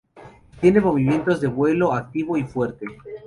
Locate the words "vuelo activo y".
1.47-2.43